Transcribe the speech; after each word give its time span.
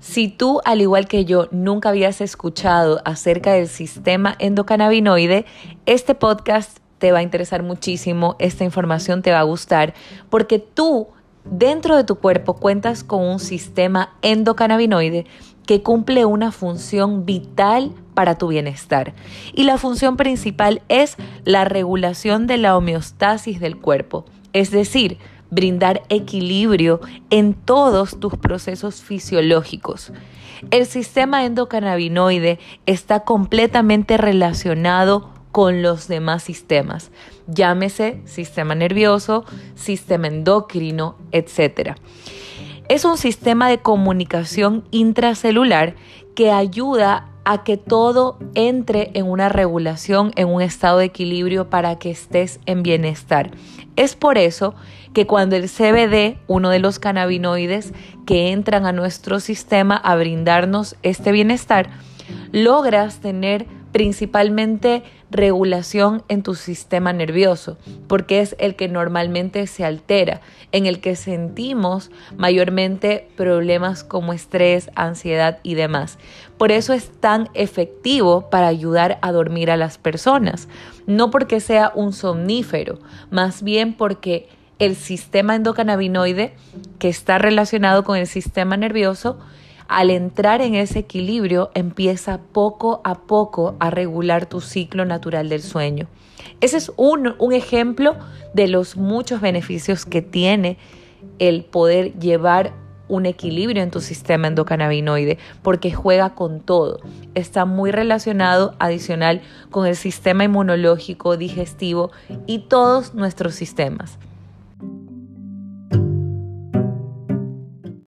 Si 0.00 0.28
tú, 0.28 0.62
al 0.64 0.80
igual 0.80 1.06
que 1.06 1.26
yo, 1.26 1.48
nunca 1.50 1.90
habías 1.90 2.22
escuchado 2.22 3.02
acerca 3.04 3.52
del 3.52 3.68
sistema 3.68 4.34
endocannabinoide, 4.38 5.44
este 5.84 6.14
podcast 6.14 6.78
te 6.96 7.12
va 7.12 7.18
a 7.18 7.22
interesar 7.22 7.62
muchísimo, 7.62 8.34
esta 8.38 8.64
información 8.64 9.20
te 9.20 9.30
va 9.30 9.40
a 9.40 9.44
gustar, 9.44 9.92
porque 10.30 10.58
tú 10.58 11.08
dentro 11.44 11.96
de 11.96 12.04
tu 12.04 12.16
cuerpo 12.16 12.54
cuentas 12.54 13.04
con 13.04 13.22
un 13.22 13.40
sistema 13.40 14.14
endocannabinoide 14.22 15.26
que 15.66 15.82
cumple 15.82 16.24
una 16.24 16.50
función 16.50 17.26
vital 17.26 17.92
para 18.14 18.38
tu 18.38 18.48
bienestar. 18.48 19.12
Y 19.52 19.64
la 19.64 19.76
función 19.76 20.16
principal 20.16 20.80
es 20.88 21.16
la 21.44 21.66
regulación 21.66 22.46
de 22.46 22.56
la 22.56 22.74
homeostasis 22.74 23.60
del 23.60 23.76
cuerpo, 23.76 24.24
es 24.52 24.70
decir, 24.70 25.18
brindar 25.50 26.02
equilibrio 26.08 27.00
en 27.30 27.54
todos 27.54 28.18
tus 28.20 28.36
procesos 28.36 29.02
fisiológicos. 29.02 30.12
El 30.70 30.86
sistema 30.86 31.44
endocannabinoide 31.44 32.58
está 32.86 33.20
completamente 33.20 34.16
relacionado 34.16 35.30
con 35.52 35.82
los 35.82 36.06
demás 36.06 36.44
sistemas, 36.44 37.10
llámese 37.48 38.20
sistema 38.24 38.74
nervioso, 38.74 39.44
sistema 39.74 40.28
endocrino, 40.28 41.16
etc. 41.32 41.96
Es 42.90 43.04
un 43.04 43.18
sistema 43.18 43.68
de 43.68 43.78
comunicación 43.78 44.82
intracelular 44.90 45.94
que 46.34 46.50
ayuda 46.50 47.28
a 47.44 47.62
que 47.62 47.76
todo 47.76 48.36
entre 48.56 49.12
en 49.14 49.26
una 49.26 49.48
regulación, 49.48 50.32
en 50.34 50.48
un 50.48 50.60
estado 50.60 50.98
de 50.98 51.04
equilibrio 51.04 51.70
para 51.70 52.00
que 52.00 52.10
estés 52.10 52.58
en 52.66 52.82
bienestar. 52.82 53.52
Es 53.94 54.16
por 54.16 54.38
eso 54.38 54.74
que 55.12 55.24
cuando 55.24 55.54
el 55.54 55.68
CBD, 55.68 56.38
uno 56.48 56.70
de 56.70 56.80
los 56.80 56.98
cannabinoides 56.98 57.92
que 58.26 58.50
entran 58.50 58.84
a 58.86 58.92
nuestro 58.92 59.38
sistema 59.38 59.94
a 59.96 60.16
brindarnos 60.16 60.96
este 61.04 61.30
bienestar, 61.30 61.90
logras 62.50 63.20
tener 63.20 63.68
principalmente 63.92 65.02
regulación 65.30 66.22
en 66.28 66.42
tu 66.42 66.54
sistema 66.54 67.12
nervioso, 67.12 67.78
porque 68.08 68.40
es 68.40 68.56
el 68.58 68.76
que 68.76 68.88
normalmente 68.88 69.66
se 69.66 69.84
altera, 69.84 70.40
en 70.72 70.86
el 70.86 71.00
que 71.00 71.16
sentimos 71.16 72.10
mayormente 72.36 73.28
problemas 73.36 74.04
como 74.04 74.32
estrés, 74.32 74.90
ansiedad 74.94 75.58
y 75.62 75.74
demás. 75.74 76.18
Por 76.58 76.72
eso 76.72 76.92
es 76.92 77.10
tan 77.20 77.48
efectivo 77.54 78.50
para 78.50 78.68
ayudar 78.68 79.18
a 79.22 79.32
dormir 79.32 79.70
a 79.70 79.76
las 79.76 79.98
personas, 79.98 80.68
no 81.06 81.30
porque 81.30 81.60
sea 81.60 81.92
un 81.94 82.12
somnífero, 82.12 82.98
más 83.30 83.62
bien 83.62 83.94
porque 83.94 84.48
el 84.78 84.96
sistema 84.96 85.54
endocannabinoide 85.54 86.54
que 86.98 87.08
está 87.08 87.38
relacionado 87.38 88.02
con 88.02 88.16
el 88.16 88.26
sistema 88.26 88.76
nervioso 88.76 89.38
al 89.90 90.10
entrar 90.10 90.62
en 90.62 90.76
ese 90.76 91.00
equilibrio 91.00 91.72
empieza 91.74 92.38
poco 92.52 93.00
a 93.02 93.16
poco 93.22 93.74
a 93.80 93.90
regular 93.90 94.46
tu 94.46 94.60
ciclo 94.60 95.04
natural 95.04 95.48
del 95.48 95.62
sueño. 95.62 96.06
Ese 96.60 96.76
es 96.76 96.92
un, 96.96 97.34
un, 97.40 97.52
ejemplo 97.52 98.14
de 98.54 98.68
los 98.68 98.96
muchos 98.96 99.40
beneficios 99.40 100.06
que 100.06 100.22
tiene 100.22 100.78
el 101.40 101.64
poder 101.64 102.16
llevar 102.20 102.72
un 103.08 103.26
equilibrio 103.26 103.82
en 103.82 103.90
tu 103.90 104.00
sistema 104.00 104.46
endocannabinoide 104.46 105.38
porque 105.60 105.92
juega 105.92 106.36
con 106.36 106.60
todo. 106.60 107.00
Está 107.34 107.64
muy 107.64 107.90
relacionado 107.90 108.76
adicional 108.78 109.42
con 109.72 109.88
el 109.88 109.96
sistema 109.96 110.44
inmunológico, 110.44 111.36
digestivo 111.36 112.12
y 112.46 112.60
todos 112.68 113.12
nuestros 113.14 113.56
sistemas. 113.56 114.20